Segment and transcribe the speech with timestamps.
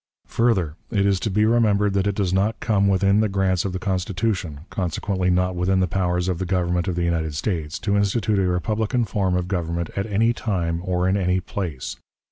[0.29, 3.71] Further, it is to be remembered that it does not come within the grants of
[3.71, 7.95] the Constitution, consequently not within the powers of the Government of the United States, to
[7.95, 11.97] institute a republican form of government at any time or in any place.